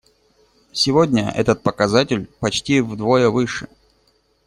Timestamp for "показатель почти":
1.61-2.81